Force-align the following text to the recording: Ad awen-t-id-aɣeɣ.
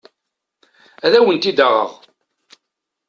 Ad 1.05 1.13
awen-t-id-aɣeɣ. 1.17 1.91